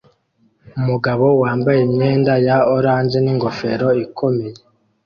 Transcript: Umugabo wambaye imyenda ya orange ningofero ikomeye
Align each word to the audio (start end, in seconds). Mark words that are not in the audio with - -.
Umugabo 0.79 1.25
wambaye 1.43 1.79
imyenda 1.87 2.33
ya 2.47 2.57
orange 2.75 3.17
ningofero 3.23 3.87
ikomeye 4.05 4.59